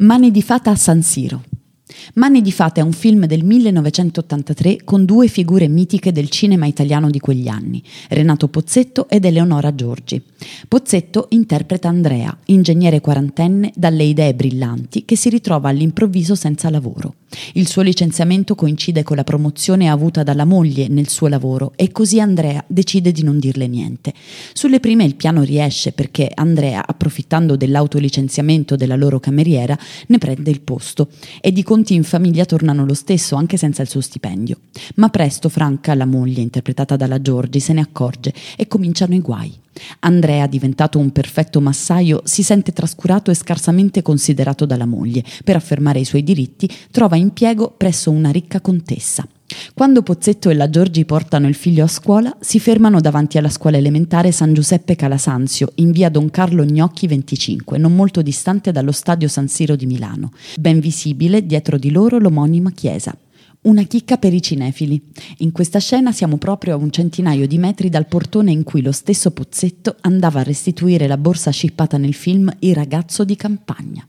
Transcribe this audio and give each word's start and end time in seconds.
Mani 0.00 0.30
di 0.30 0.40
fata 0.40 0.70
a 0.70 0.76
San 0.76 1.02
Siro. 1.02 1.42
Mani 2.14 2.42
di 2.42 2.52
Fata 2.52 2.80
è 2.80 2.84
un 2.84 2.92
film 2.92 3.26
del 3.26 3.44
1983 3.44 4.84
con 4.84 5.04
due 5.04 5.28
figure 5.28 5.68
mitiche 5.68 6.12
del 6.12 6.28
cinema 6.28 6.66
italiano 6.66 7.10
di 7.10 7.18
quegli 7.18 7.48
anni, 7.48 7.82
Renato 8.08 8.48
Pozzetto 8.48 9.08
ed 9.08 9.24
Eleonora 9.24 9.74
Giorgi. 9.74 10.22
Pozzetto 10.68 11.26
interpreta 11.30 11.88
Andrea, 11.88 12.36
ingegnere 12.46 13.00
quarantenne 13.00 13.72
dalle 13.74 14.04
idee 14.04 14.34
brillanti 14.34 15.04
che 15.04 15.16
si 15.16 15.28
ritrova 15.28 15.68
all'improvviso 15.68 16.34
senza 16.34 16.70
lavoro. 16.70 17.14
Il 17.52 17.68
suo 17.68 17.82
licenziamento 17.82 18.54
coincide 18.54 19.02
con 19.02 19.16
la 19.16 19.24
promozione 19.24 19.88
avuta 19.88 20.22
dalla 20.22 20.44
moglie 20.44 20.88
nel 20.88 21.08
suo 21.08 21.28
lavoro 21.28 21.72
e 21.76 21.92
così 21.92 22.20
Andrea 22.20 22.62
decide 22.66 23.12
di 23.12 23.22
non 23.22 23.38
dirle 23.38 23.68
niente. 23.68 24.12
Sulle 24.52 24.80
prime 24.80 25.04
il 25.04 25.14
piano 25.14 25.42
riesce 25.42 25.92
perché 25.92 26.30
Andrea, 26.34 26.84
approfittando 26.84 27.56
dell'autolicenziamento 27.56 28.74
della 28.74 28.96
loro 28.96 29.20
cameriera, 29.20 29.78
ne 30.08 30.18
prende 30.18 30.50
il 30.50 30.60
posto 30.60 31.08
e 31.40 31.52
di 31.52 31.62
conti 31.80 31.94
in 31.94 32.04
famiglia 32.04 32.44
tornano 32.44 32.84
lo 32.84 32.92
stesso 32.92 33.36
anche 33.36 33.56
senza 33.56 33.80
il 33.80 33.88
suo 33.88 34.02
stipendio. 34.02 34.58
Ma 34.96 35.08
presto 35.08 35.48
Franca, 35.48 35.94
la 35.94 36.04
moglie 36.04 36.42
interpretata 36.42 36.94
dalla 36.94 37.22
Giorgi, 37.22 37.58
se 37.58 37.72
ne 37.72 37.80
accorge 37.80 38.34
e 38.54 38.68
cominciano 38.68 39.14
i 39.14 39.20
guai. 39.20 39.50
Andrea, 40.00 40.46
diventato 40.46 40.98
un 40.98 41.10
perfetto 41.10 41.58
massaio, 41.62 42.20
si 42.24 42.42
sente 42.42 42.72
trascurato 42.72 43.30
e 43.30 43.34
scarsamente 43.34 44.02
considerato 44.02 44.66
dalla 44.66 44.84
moglie. 44.84 45.24
Per 45.42 45.56
affermare 45.56 46.00
i 46.00 46.04
suoi 46.04 46.22
diritti, 46.22 46.68
trova 46.90 47.16
impiego 47.16 47.72
presso 47.74 48.10
una 48.10 48.30
ricca 48.30 48.60
contessa. 48.60 49.26
Quando 49.80 50.02
Pozzetto 50.02 50.50
e 50.50 50.54
la 50.54 50.68
Giorgi 50.68 51.06
portano 51.06 51.48
il 51.48 51.54
figlio 51.54 51.84
a 51.84 51.88
scuola, 51.88 52.36
si 52.38 52.60
fermano 52.60 53.00
davanti 53.00 53.38
alla 53.38 53.48
scuola 53.48 53.78
elementare 53.78 54.30
San 54.30 54.52
Giuseppe 54.52 54.94
Calasanzio, 54.94 55.72
in 55.76 55.90
via 55.90 56.10
Don 56.10 56.28
Carlo 56.28 56.64
Gnocchi 56.64 57.06
25, 57.06 57.78
non 57.78 57.96
molto 57.96 58.20
distante 58.20 58.72
dallo 58.72 58.92
stadio 58.92 59.26
San 59.26 59.48
Siro 59.48 59.76
di 59.76 59.86
Milano, 59.86 60.32
ben 60.58 60.80
visibile 60.80 61.46
dietro 61.46 61.78
di 61.78 61.90
loro 61.90 62.18
l'omonima 62.18 62.70
chiesa. 62.72 63.16
Una 63.62 63.82
chicca 63.84 64.18
per 64.18 64.34
i 64.34 64.42
cinefili. 64.42 65.02
In 65.38 65.50
questa 65.50 65.78
scena 65.78 66.12
siamo 66.12 66.36
proprio 66.36 66.74
a 66.74 66.76
un 66.76 66.90
centinaio 66.90 67.46
di 67.46 67.56
metri 67.56 67.88
dal 67.88 68.06
portone 68.06 68.50
in 68.50 68.64
cui 68.64 68.82
lo 68.82 68.92
stesso 68.92 69.30
Pozzetto 69.30 69.96
andava 70.02 70.40
a 70.40 70.42
restituire 70.42 71.06
la 71.06 71.16
borsa 71.16 71.50
scippata 71.50 71.96
nel 71.96 72.12
film 72.12 72.54
Il 72.58 72.74
ragazzo 72.74 73.24
di 73.24 73.34
campagna. 73.34 74.06